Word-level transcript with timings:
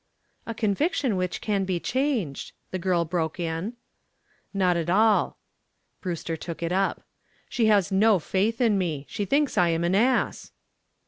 "A 0.47 0.55
conviction 0.55 1.15
which 1.15 1.41
can 1.41 1.63
be 1.63 1.79
changed," 1.79 2.53
the 2.71 2.79
girl 2.79 3.05
broke 3.05 3.39
in. 3.39 3.73
"Not 4.51 4.75
at 4.75 4.89
all." 4.89 5.37
Brewster 6.01 6.35
took 6.35 6.63
it 6.63 6.71
up. 6.71 7.03
"She 7.47 7.67
has 7.67 7.91
no 7.91 8.17
faith 8.17 8.59
in 8.61 8.79
me. 8.79 9.05
She 9.07 9.25
thinks 9.25 9.59
I'm 9.59 9.83
an 9.83 9.93
ass." 9.93 10.53